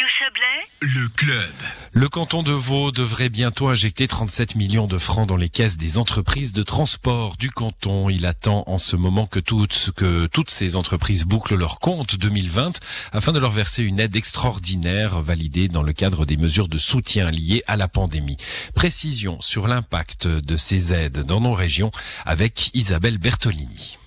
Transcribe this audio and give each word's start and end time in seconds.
Radio 0.00 0.08
Chablais, 0.08 0.66
le 0.80 1.08
club. 1.10 1.52
Le 1.92 2.08
canton 2.08 2.42
de 2.42 2.52
Vaud 2.52 2.90
devrait 2.90 3.28
bientôt 3.28 3.68
injecter 3.68 4.08
37 4.08 4.54
millions 4.54 4.86
de 4.86 4.96
francs 4.96 5.28
dans 5.28 5.36
les 5.36 5.50
caisses 5.50 5.76
des 5.76 5.98
entreprises 5.98 6.54
de 6.54 6.62
transport 6.62 7.36
du 7.36 7.50
canton. 7.50 8.08
Il 8.08 8.24
attend 8.24 8.64
en 8.66 8.78
ce 8.78 8.96
moment 8.96 9.26
que 9.26 9.40
toutes, 9.40 9.90
que 9.94 10.26
toutes 10.26 10.48
ces 10.48 10.74
entreprises 10.74 11.24
bouclent 11.24 11.56
leur 11.56 11.80
compte 11.80 12.16
2020 12.16 12.80
afin 13.12 13.32
de 13.32 13.38
leur 13.38 13.50
verser 13.50 13.82
une 13.82 14.00
aide 14.00 14.16
extraordinaire 14.16 15.20
validée 15.20 15.68
dans 15.68 15.82
le 15.82 15.92
cadre 15.92 16.24
des 16.24 16.38
mesures 16.38 16.68
de 16.68 16.78
soutien 16.78 17.30
liées 17.30 17.62
à 17.66 17.76
la 17.76 17.88
pandémie. 17.88 18.38
Précision 18.74 19.38
sur 19.42 19.68
l'impact 19.68 20.26
de 20.26 20.56
ces 20.56 20.94
aides 20.94 21.24
dans 21.24 21.42
nos 21.42 21.52
régions 21.52 21.90
avec 22.24 22.70
Isabelle 22.72 23.18
Bertolini. 23.18 23.98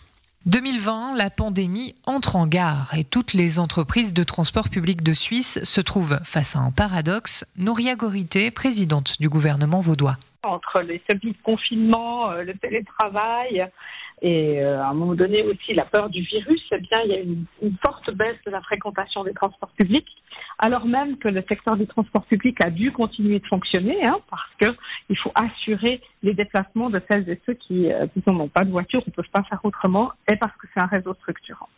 2020, 0.46 1.16
la 1.16 1.30
pandémie 1.30 1.96
entre 2.06 2.36
en 2.36 2.48
gare 2.48 2.92
et 2.98 3.06
toutes 3.06 3.34
les 3.34 3.60
entreprises 3.60 4.14
de 4.14 4.24
transport 4.24 4.68
public 4.70 5.02
de 5.02 5.14
Suisse 5.14 5.64
se 5.64 5.80
trouvent 5.80 6.20
face 6.26 6.58
à 6.58 6.60
un 6.60 6.72
paradoxe. 6.72 7.46
Nouria 7.58 7.96
Gorité, 7.96 8.52
présidente 8.52 9.22
du 9.22 9.30
gouvernement 9.30 9.80
vaudois. 9.80 10.18
Entre 10.44 10.82
les 10.82 11.02
semi-confinements, 11.10 12.32
euh, 12.32 12.44
le 12.44 12.54
télétravail, 12.56 13.70
et 14.22 14.62
euh, 14.62 14.82
à 14.82 14.88
un 14.88 14.94
moment 14.94 15.16
donné 15.16 15.44
aussi 15.44 15.74
la 15.74 15.86
peur 15.86 16.10
du 16.10 16.22
virus, 16.22 16.62
eh 16.72 16.80
bien, 16.80 17.00
il 17.06 17.12
y 17.12 17.16
a 17.16 17.20
une, 17.20 17.78
forte 17.86 18.12
baisse 18.12 18.38
de 18.46 18.52
la 18.52 18.62
fréquentation 18.62 19.24
des 19.24 19.34
transports 19.34 19.72
publics, 19.78 20.08
alors 20.60 20.86
même 20.86 21.18
que 21.18 21.28
le 21.28 21.44
secteur 21.50 21.76
du 21.76 21.88
transport 21.88 22.24
public 22.26 22.58
a 22.64 22.70
dû 22.70 22.92
continuer 22.92 23.40
de 23.40 23.46
fonctionner, 23.48 23.98
hein, 24.06 24.18
parce 24.30 24.50
que 24.60 24.78
il 25.10 25.18
faut 25.18 25.32
assurer 25.36 26.02
les 26.22 26.34
déplacements 26.34 26.90
de 26.90 27.02
celles 27.10 27.30
et 27.30 27.40
ceux 27.46 27.54
qui, 27.54 27.92
euh, 27.92 28.08
n'ont 28.28 28.48
pas 28.48 28.64
de 28.64 28.72
voiture, 28.72 29.02
ne 29.06 29.12
peuvent 29.12 29.26
pas 29.32 29.44
faire 29.44 29.60
autrement, 29.64 30.12
et 30.32 30.36
parce 30.36 30.56
que 30.58 30.68
c'est 30.74 30.84
un 30.84 30.88
réseau 30.88 31.14
structurant. 31.16 31.70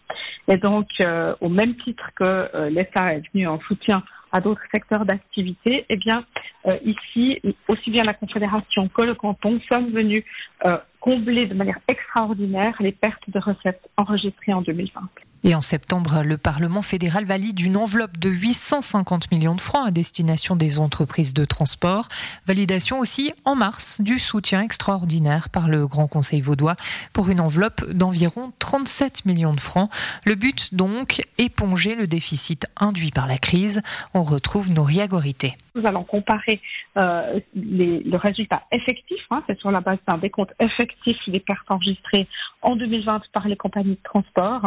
Et 0.47 0.57
donc, 0.57 0.87
euh, 1.01 1.35
au 1.41 1.49
même 1.49 1.75
titre 1.77 2.09
que 2.15 2.23
euh, 2.23 2.69
l'État 2.69 3.13
est 3.13 3.23
venu 3.33 3.47
en 3.47 3.59
soutien 3.61 4.03
à 4.31 4.41
d'autres 4.41 4.61
secteurs 4.73 5.05
d'activité, 5.05 5.85
eh 5.89 5.95
bien, 5.95 6.25
euh, 6.67 6.77
ici, 6.83 7.41
aussi 7.67 7.89
bien 7.89 8.03
la 8.03 8.13
Confédération 8.13 8.89
que 8.89 9.01
le 9.03 9.15
canton 9.15 9.59
sommes 9.71 9.91
venus 9.91 10.25
euh, 10.65 10.77
combler 11.05 11.45
de 11.45 11.53
manière 11.53 11.77
extraordinaire 11.87 12.73
les 12.79 12.91
pertes 12.91 13.29
de 13.29 13.39
recettes 13.39 13.87
enregistrées 13.95 14.53
en 14.53 14.63
2020. 14.63 15.01
Et 15.43 15.53
en 15.53 15.61
septembre, 15.61 16.23
le 16.23 16.37
Parlement 16.37 16.81
fédéral 16.81 17.25
valide 17.25 17.59
une 17.59 17.77
enveloppe 17.77 18.17
de 18.17 18.29
850 18.31 19.31
millions 19.31 19.53
de 19.53 19.61
francs 19.61 19.87
à 19.87 19.91
destination 19.91 20.55
des 20.55 20.79
entreprises 20.79 21.35
de 21.35 21.45
transport. 21.45 22.07
Validation 22.47 22.99
aussi 22.99 23.31
en 23.45 23.53
mars 23.53 24.01
du 24.01 24.17
soutien 24.17 24.61
extraordinaire 24.61 25.49
par 25.49 25.67
le 25.67 25.85
Grand 25.85 26.07
Conseil 26.07 26.41
vaudois 26.41 26.75
pour 27.13 27.29
une 27.29 27.39
enveloppe 27.39 27.87
d'environ 27.91 28.51
37 28.57 29.25
millions 29.25 29.53
de 29.53 29.59
francs. 29.59 29.91
Le 30.25 30.33
but 30.33 30.73
donc, 30.73 31.23
éponger 31.37 31.93
le 31.93 32.07
déficit 32.07 32.65
induit 32.77 33.11
par 33.11 33.27
la 33.27 33.37
crise. 33.37 33.83
On 34.15 34.23
retrouve 34.23 34.71
nos 34.71 34.83
riagorités. 34.83 35.55
Nous 35.75 35.85
allons 35.85 36.03
comparer 36.03 36.61
euh, 36.97 37.39
les, 37.53 37.99
le 37.99 38.17
résultat 38.17 38.63
effectif, 38.71 39.19
hein, 39.29 39.43
c'est 39.47 39.59
sur 39.59 39.71
la 39.71 39.81
base 39.81 39.97
d'un 40.07 40.17
décompte 40.17 40.53
effectif 40.59 41.17
des 41.27 41.39
pertes 41.39 41.69
enregistrées 41.69 42.27
en 42.61 42.75
2020 42.75 43.21
par 43.33 43.47
les 43.47 43.57
compagnies 43.57 43.95
de 43.95 44.03
transport. 44.03 44.61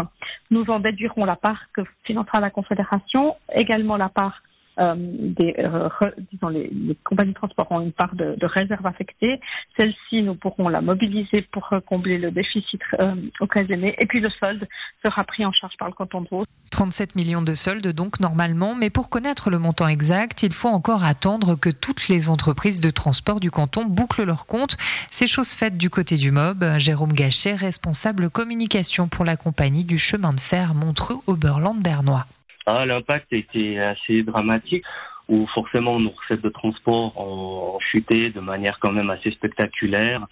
Nous 0.51 0.65
en 0.69 0.81
déduirons 0.81 1.25
la 1.25 1.37
part 1.37 1.61
que 1.73 1.83
financera 2.05 2.41
la 2.41 2.51
Confédération, 2.51 3.37
également 3.55 3.97
la 3.97 4.09
part 4.09 4.43
euh, 4.81 4.95
des, 4.97 5.55
euh, 5.59 5.89
disons 6.33 6.49
les, 6.49 6.69
les, 6.69 6.95
compagnies 7.03 7.33
de 7.33 7.37
transport 7.37 7.67
ont 7.71 7.81
une 7.81 7.93
part 7.93 8.15
de, 8.15 8.37
de 8.37 8.47
réserve 8.47 8.87
affectée. 8.87 9.41
Celle-ci, 9.77 10.23
nous 10.23 10.37
pourrons 10.37 10.69
la 10.69 10.81
mobiliser 10.81 11.43
pour 11.51 11.69
combler 11.87 12.19
le 12.19 12.31
déficit 12.31 12.81
euh, 13.01 13.15
occasionné. 13.41 13.97
Et 14.01 14.07
puis 14.07 14.21
le 14.21 14.29
solde 14.43 14.69
sera 15.05 15.25
pris 15.25 15.45
en 15.45 15.53
charge 15.53 15.77
par 15.79 15.89
le 15.89 15.95
canton 15.95 16.21
de 16.21 16.29
Vaud. 16.29 16.45
37 16.79 17.17
millions 17.17 17.43
de 17.43 17.55
soldes 17.55 17.93
donc 17.93 18.21
normalement, 18.21 18.77
mais 18.77 18.89
pour 18.89 19.11
connaître 19.11 19.51
le 19.51 19.59
montant 19.59 19.89
exact, 19.89 20.45
il 20.45 20.53
faut 20.53 20.69
encore 20.69 21.03
attendre 21.03 21.57
que 21.57 21.71
toutes 21.71 22.07
les 22.07 22.31
entreprises 22.31 22.81
de 22.81 22.91
transport 22.91 23.41
du 23.41 23.51
canton 23.51 23.85
bouclent 23.85 24.23
leur 24.23 24.47
compte. 24.47 24.77
C'est 25.11 25.27
chose 25.27 25.55
faite 25.55 25.77
du 25.77 25.91
côté 25.91 26.15
du 26.15 26.31
MOB. 26.31 26.79
Jérôme 26.79 27.13
Gachet, 27.13 27.57
responsable 27.57 28.31
communication 28.31 29.09
pour 29.09 29.25
la 29.25 29.37
compagnie 29.37 29.83
du 29.83 29.99
chemin 29.99 30.33
de 30.33 30.39
fer 30.39 30.73
Montreux-Oberland-Bernois. 30.75 32.27
Ah, 32.67 32.87
l'impact 32.87 33.33
était 33.33 33.81
assez 33.81 34.23
dramatique 34.23 34.85
où 35.29 35.49
forcément 35.49 35.99
nos 35.99 36.11
recettes 36.11 36.43
de 36.43 36.49
transport 36.49 37.13
ont 37.19 37.81
chuté 37.91 38.31
de 38.31 38.39
manière 38.39 38.79
quand 38.81 38.93
même 38.93 39.11
assez 39.11 39.33
spectaculaire. 39.33 40.29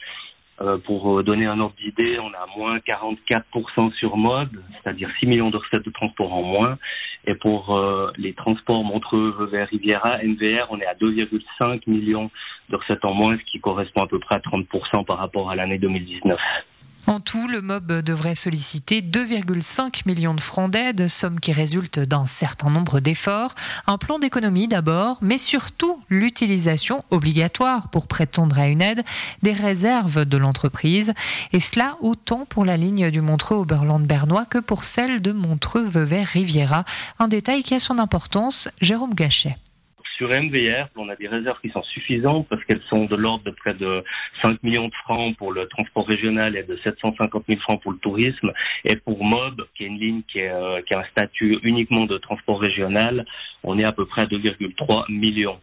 Euh, 0.63 0.79
pour 0.79 1.23
donner 1.23 1.47
un 1.47 1.61
ordre 1.61 1.75
d'idée, 1.77 2.19
on 2.19 2.29
a 2.29 2.47
moins 2.57 2.79
44% 2.79 3.93
sur 3.95 4.17
mode, 4.17 4.63
c'est-à-dire 4.73 5.11
6 5.21 5.29
millions 5.29 5.51
de 5.51 5.59
recettes 5.59 5.85
de 5.85 5.91
transport 5.91 6.33
en 6.33 6.43
moins. 6.43 6.79
Et 7.27 7.35
pour 7.35 7.77
euh, 7.77 8.11
les 8.17 8.33
transports 8.33 8.85
Montreux, 8.85 9.49
vers 9.51 9.69
Riviera, 9.69 10.19
NVR, 10.23 10.67
on 10.71 10.81
est 10.81 10.87
à 10.87 10.95
2,5 10.95 11.83
millions 11.89 12.31
de 12.71 12.77
recettes 12.77 13.05
en 13.05 13.13
moins, 13.13 13.33
ce 13.33 13.51
qui 13.51 13.61
correspond 13.61 14.03
à 14.03 14.07
peu 14.07 14.19
près 14.19 14.37
à 14.37 14.39
30% 14.39 15.05
par 15.05 15.19
rapport 15.19 15.51
à 15.51 15.57
l'année 15.57 15.79
2019. 15.79 16.39
En 17.09 17.21
tout, 17.21 17.47
le 17.47 17.63
MOB 17.63 18.03
devrait 18.03 18.35
solliciter 18.35 19.01
2,5 19.01 20.03
millions 20.07 20.35
de 20.35 20.41
francs 20.41 20.69
d'aide, 20.69 21.07
somme 21.07 21.39
qui 21.39 21.53
résulte 21.53 22.01
d'un 22.01 22.27
certain 22.27 22.69
nombre 22.69 22.99
d'efforts. 22.99 23.55
Un 23.87 23.97
plan 23.97 24.19
d'économie 24.19 24.67
d'abord, 24.67 25.19
mais 25.23 25.39
surtout 25.39 26.03
l'utilisation 26.09 27.05
obligatoire 27.11 27.91
pour 27.91 28.09
prétendre 28.09 28.59
à 28.59 28.67
une 28.67 28.83
aide 28.83 29.05
des 29.43 29.53
réserves 29.53 30.25
de 30.25 30.37
l'entreprise. 30.37 31.15
Et 31.53 31.61
cela 31.61 31.97
autant 32.01 32.45
pour 32.45 32.65
la 32.65 32.77
ligne 32.77 33.13
du 33.13 33.21
Montreux-Oberland-Bernois 33.21 34.45
que 34.45 34.59
pour 34.59 34.83
celle 34.83 35.23
de 35.23 35.31
Montreux-Vevey-Riviera. 35.31 36.85
Un 37.21 37.29
détail 37.29 37.63
qui 37.63 37.75
a 37.75 37.81
son 37.81 38.01
importance, 38.01 38.69
Jérôme 38.81 39.15
Gachet 39.15 39.57
sur 40.17 40.29
MVR, 40.29 40.89
on 40.97 41.09
a 41.09 41.17
des 41.17 41.29
réserves 41.29 41.59
qui 41.61 41.71
sont 41.71 41.83
suffisantes 41.83 42.47
parce 42.49 42.65
qu'elles 42.65 42.83
sont 42.89 43.05
de 43.05 43.17
l'ordre 43.17 43.45
de 43.45 43.51
près 43.51 43.75
de 43.75 44.03
5 44.43 44.63
millions 44.63 44.89
de 44.89 44.95
francs 45.05 45.37
pour 45.37 45.53
le 45.53 45.67
transport 45.69 46.07
régional 46.07 46.57
et 46.57 46.63
de 46.63 46.79
750 46.85 47.45
000 47.49 47.61
francs 47.61 47.83
pour 47.83 47.93
le 47.93 47.99
tourisme. 47.99 48.53
Et 48.85 48.97
pour 48.97 49.23
MOB, 49.23 49.67
qui 49.75 49.85
est 49.85 49.87
une 49.87 49.99
ligne 49.99 50.23
qui, 50.31 50.41
euh, 50.43 50.81
qui 50.83 50.95
a 50.95 51.01
un 51.01 51.05
statut 51.11 51.55
uniquement 51.63 52.05
de 52.05 52.17
transport 52.19 52.61
régional, 52.61 53.27
on 53.63 53.79
est 53.79 53.85
à 53.85 53.93
peu 53.93 54.07
près 54.07 54.23
à 54.23 54.27
2,3 54.27 55.05
millions. 55.11 55.59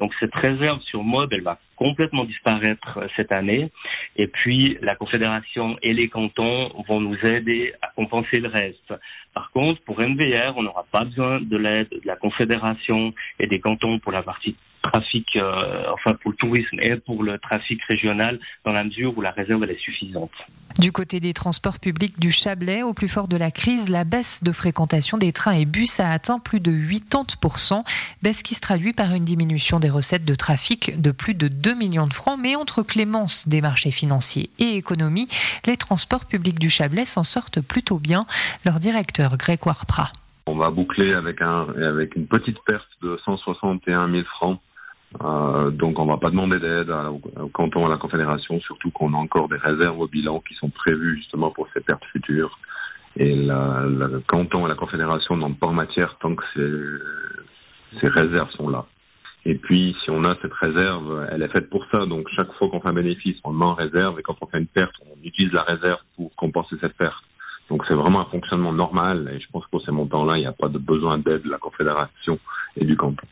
Donc 0.00 0.12
cette 0.20 0.34
réserve 0.34 0.80
sur 0.82 1.02
MOB, 1.02 1.32
elle 1.32 1.42
va 1.42 1.58
complètement 1.76 2.24
disparaître 2.24 2.98
euh, 2.98 3.06
cette 3.16 3.32
année. 3.32 3.70
Et 4.16 4.26
puis 4.26 4.78
la 4.80 4.94
Confédération 4.94 5.76
et 5.82 5.92
les 5.92 6.08
cantons 6.08 6.72
vont 6.88 7.00
nous 7.00 7.16
aider 7.24 7.72
à 7.82 7.88
compenser 7.88 8.40
le 8.40 8.48
reste. 8.48 8.94
Par 9.32 9.50
contre, 9.50 9.80
pour 9.82 10.00
MVR, 10.00 10.54
on 10.56 10.62
n'aura 10.62 10.84
pas 10.90 11.04
besoin 11.04 11.40
de 11.40 11.56
l'aide 11.56 11.88
de 11.90 12.02
la 12.04 12.16
Confédération 12.16 13.12
et 13.40 13.46
des 13.46 13.60
cantons 13.60 13.98
pour 13.98 14.12
la 14.12 14.22
partie 14.22 14.56
trafic, 14.84 15.26
euh, 15.36 15.58
enfin 15.92 16.14
pour 16.14 16.30
le 16.30 16.36
tourisme 16.36 16.78
et 16.82 16.96
pour 16.96 17.22
le 17.22 17.38
trafic 17.38 17.80
régional, 17.88 18.38
dans 18.64 18.72
la 18.72 18.84
mesure 18.84 19.16
où 19.16 19.20
la 19.20 19.30
réserve 19.30 19.64
elle 19.64 19.70
est 19.70 19.80
suffisante. 19.80 20.30
Du 20.78 20.90
côté 20.90 21.20
des 21.20 21.32
transports 21.32 21.78
publics 21.78 22.18
du 22.18 22.32
Chablais, 22.32 22.82
au 22.82 22.94
plus 22.94 23.06
fort 23.06 23.28
de 23.28 23.36
la 23.36 23.52
crise, 23.52 23.88
la 23.90 24.02
baisse 24.02 24.42
de 24.42 24.50
fréquentation 24.50 25.18
des 25.18 25.32
trains 25.32 25.52
et 25.52 25.66
bus 25.66 26.00
a 26.00 26.10
atteint 26.10 26.40
plus 26.40 26.58
de 26.58 26.72
80%, 26.72 27.84
baisse 28.22 28.42
qui 28.42 28.54
se 28.54 28.60
traduit 28.60 28.92
par 28.92 29.14
une 29.14 29.24
diminution 29.24 29.78
des 29.78 29.88
recettes 29.88 30.24
de 30.24 30.34
trafic 30.34 31.00
de 31.00 31.12
plus 31.12 31.34
de 31.34 31.46
2 31.46 31.74
millions 31.74 32.08
de 32.08 32.12
francs. 32.12 32.38
Mais 32.42 32.56
entre 32.56 32.82
clémence 32.82 33.46
des 33.46 33.60
marchés 33.60 33.92
financiers 33.92 34.50
et 34.58 34.76
économie, 34.76 35.28
les 35.64 35.76
transports 35.76 36.24
publics 36.26 36.58
du 36.58 36.70
Chablais 36.70 37.04
s'en 37.04 37.24
sortent 37.24 37.60
plutôt 37.60 38.00
bien. 38.00 38.26
Leur 38.64 38.80
directeur 38.80 39.36
Grégoire 39.36 39.86
Prat. 39.86 40.12
On 40.46 40.56
va 40.56 40.70
boucler 40.70 41.14
avec, 41.14 41.40
un, 41.40 41.68
avec 41.82 42.16
une 42.16 42.26
petite 42.26 42.58
perte 42.66 42.88
de 43.00 43.18
161 43.24 44.10
000 44.10 44.24
francs 44.24 44.60
euh, 45.22 45.70
donc 45.70 45.98
on 45.98 46.06
va 46.06 46.16
pas 46.16 46.30
demander 46.30 46.58
d'aide 46.58 46.90
au 46.90 47.48
canton, 47.48 47.86
à 47.86 47.90
la 47.90 47.96
confédération, 47.96 48.60
surtout 48.60 48.90
qu'on 48.90 49.14
a 49.14 49.16
encore 49.16 49.48
des 49.48 49.56
réserves 49.56 49.98
au 50.00 50.08
bilan 50.08 50.40
qui 50.40 50.54
sont 50.54 50.70
prévues 50.70 51.16
justement 51.18 51.50
pour 51.50 51.68
ces 51.74 51.80
pertes 51.80 52.04
futures. 52.06 52.58
Et 53.16 53.32
le 53.34 54.20
canton 54.26 54.66
et 54.66 54.68
la 54.68 54.74
confédération 54.74 55.36
n'ont 55.36 55.54
pas 55.54 55.68
en 55.68 55.72
matière 55.72 56.16
tant 56.18 56.34
que 56.34 56.42
ces, 56.54 58.00
ces 58.00 58.08
réserves 58.08 58.50
sont 58.56 58.68
là. 58.68 58.86
Et 59.46 59.56
puis, 59.56 59.94
si 60.02 60.10
on 60.10 60.24
a 60.24 60.34
cette 60.40 60.54
réserve, 60.54 61.28
elle 61.30 61.42
est 61.42 61.52
faite 61.52 61.68
pour 61.68 61.84
ça. 61.92 62.06
Donc, 62.06 62.26
chaque 62.36 62.50
fois 62.54 62.68
qu'on 62.70 62.80
fait 62.80 62.88
un 62.88 62.94
bénéfice, 62.94 63.36
on 63.44 63.52
le 63.52 63.58
met 63.58 63.64
en 63.66 63.74
réserve. 63.74 64.18
Et 64.18 64.22
quand 64.22 64.36
on 64.40 64.46
fait 64.46 64.58
une 64.58 64.66
perte, 64.66 64.94
on 65.04 65.22
utilise 65.22 65.52
la 65.52 65.62
réserve 65.62 66.00
pour 66.16 66.34
compenser 66.34 66.76
cette 66.80 66.96
perte. 66.96 67.22
Donc, 67.68 67.84
c'est 67.86 67.94
vraiment 67.94 68.22
un 68.22 68.30
fonctionnement 68.30 68.72
normal. 68.72 69.30
Et 69.34 69.40
je 69.40 69.46
pense 69.52 69.64
que 69.66 69.70
pour 69.70 69.82
ces 69.84 69.92
montants-là, 69.92 70.34
il 70.36 70.40
n'y 70.40 70.46
a 70.46 70.52
pas 70.52 70.68
de 70.68 70.78
besoin 70.78 71.18
d'aide 71.18 71.42
de 71.42 71.50
la 71.50 71.58
confédération 71.58 72.38
et 72.76 72.84
du 72.86 72.96
canton. 72.96 73.23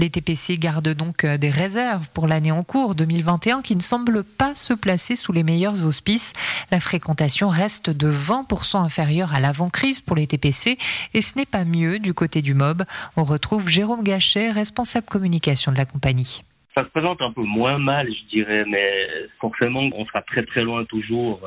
Les 0.00 0.10
TPC 0.10 0.58
gardent 0.58 0.94
donc 0.94 1.24
euh, 1.24 1.38
des 1.38 1.50
réserves 1.50 2.08
pour 2.14 2.28
l'année 2.28 2.52
en 2.52 2.62
cours 2.62 2.94
2021 2.94 3.62
qui 3.62 3.74
ne 3.74 3.80
semblent 3.80 4.22
pas 4.22 4.54
se 4.54 4.72
placer 4.72 5.16
sous 5.16 5.32
les 5.32 5.42
meilleurs 5.42 5.84
auspices. 5.84 6.34
La 6.70 6.78
fréquentation 6.78 7.48
reste 7.48 7.90
de 7.90 8.08
20% 8.08 8.76
inférieure 8.76 9.34
à 9.34 9.40
l'avant-crise 9.40 10.00
pour 10.00 10.14
les 10.14 10.28
TPC 10.28 10.78
et 11.14 11.20
ce 11.20 11.36
n'est 11.36 11.46
pas 11.46 11.64
mieux 11.64 11.98
du 11.98 12.14
côté 12.14 12.42
du 12.42 12.54
MOB. 12.54 12.84
On 13.16 13.24
retrouve 13.24 13.68
Jérôme 13.68 14.04
Gachet, 14.04 14.52
responsable 14.52 15.06
communication 15.06 15.72
de 15.72 15.78
la 15.78 15.84
compagnie 15.84 16.42
ça 16.76 16.84
se 16.84 16.90
présente 16.90 17.20
un 17.22 17.32
peu 17.32 17.42
moins 17.42 17.78
mal, 17.78 18.06
je 18.08 18.36
dirais, 18.36 18.64
mais 18.68 19.08
forcément, 19.40 19.80
on 19.96 20.06
sera 20.06 20.20
très 20.20 20.42
très 20.42 20.62
loin 20.62 20.84
toujours 20.84 21.40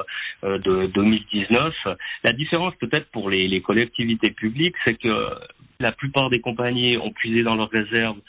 euh, 0.43 0.57
de 0.57 0.87
2019. 0.87 1.73
La 2.25 2.33
différence 2.33 2.73
peut-être 2.81 3.09
pour 3.11 3.29
les, 3.29 3.47
les 3.47 3.61
collectivités 3.61 4.31
publiques, 4.31 4.75
c'est 4.85 4.95
que 4.95 5.07
La 5.81 5.91
plupart 5.91 6.29
des 6.29 6.39
compagnies 6.39 6.97
ont 6.97 7.11
puisé 7.11 7.43
dans 7.43 7.55
leurs 7.55 7.69
réserves 7.69 8.19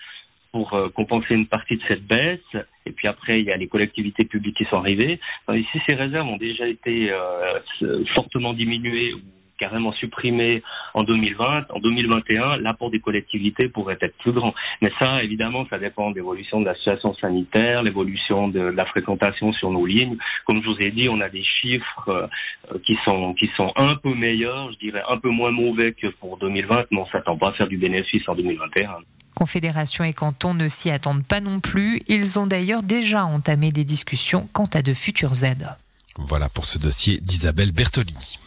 pour 0.52 0.74
euh, 0.74 0.88
compenser 0.90 1.34
une 1.34 1.46
partie 1.46 1.76
de 1.76 1.82
cette 1.88 2.04
baisse. 2.04 2.40
Et 2.86 2.92
puis 2.92 3.08
après, 3.08 3.38
il 3.38 3.44
y 3.44 3.52
a 3.52 3.56
les 3.56 3.68
collectivités 3.68 4.24
publiques 4.24 4.56
qui 4.56 4.64
sont 4.64 4.76
arrivées. 4.76 5.18
ici, 5.50 5.78
ces 5.88 5.96
réserves 5.96 6.28
ont 6.28 6.36
déjà 6.36 6.66
été 6.66 7.10
euh, 7.10 8.04
fortement 8.14 8.52
diminuées 8.52 9.14
carrément 9.62 9.92
supprimé 9.92 10.60
en 10.92 11.04
2020. 11.04 11.66
En 11.70 11.78
2021, 11.78 12.56
l'apport 12.56 12.90
des 12.90 12.98
collectivités 12.98 13.68
pourrait 13.68 13.98
être 14.00 14.16
plus 14.18 14.32
grand. 14.32 14.52
Mais 14.82 14.90
ça, 15.00 15.22
évidemment, 15.22 15.64
ça 15.70 15.78
dépend 15.78 16.10
de 16.10 16.16
l'évolution 16.16 16.60
de 16.60 16.66
la 16.66 16.74
situation 16.74 17.14
sanitaire, 17.20 17.84
l'évolution 17.84 18.48
de, 18.48 18.60
la 18.60 18.84
fréquentation 18.86 19.52
sur 19.52 19.70
nos 19.70 19.86
lignes. 19.86 20.16
Comme 20.46 20.60
je 20.62 20.68
vous 20.68 20.80
ai 20.80 20.90
dit, 20.90 21.08
on 21.08 21.20
a 21.20 21.28
des 21.28 21.44
chiffres 21.44 22.08
euh, 22.08 22.26
qui 22.84 22.96
sont 23.04 23.34
qui 23.34 23.48
sont 23.56 23.70
un 23.76 23.94
peu 24.02 24.12
meilleurs, 24.14 24.72
je 24.72 24.78
dirais 24.78 25.02
un 25.08 25.18
peu 25.18 25.30
moins 25.30 25.52
mauvais 25.52 25.92
que 25.92 26.08
pour 26.08 26.38
2020, 26.38 26.86
mais 26.90 26.98
on 26.98 27.06
s'attend 27.06 27.36
pas 27.36 27.50
à 27.50 27.52
faire 27.52 27.68
du 27.68 27.76
bénéfice 27.76 28.28
en 28.28 28.34
2021. 28.34 28.96
Confédération 29.36 30.02
et 30.02 30.12
cantons 30.12 30.54
ne 30.54 30.66
s'y 30.66 30.90
attendent 30.90 31.24
pas 31.24 31.40
non 31.40 31.60
plus. 31.60 32.02
Ils 32.08 32.38
ont 32.40 32.48
d'ailleurs 32.48 32.82
déjà 32.82 33.24
entamé 33.24 33.70
des 33.70 33.84
discussions 33.84 34.48
quant 34.52 34.68
à 34.74 34.82
de 34.82 34.92
futures 34.92 35.44
aides. 35.44 35.68
Voilà 36.16 36.48
pour 36.48 36.64
ce 36.64 36.78
dossier 36.78 37.20
d'Isabelle 37.22 37.72
Bertolini. 37.72 38.38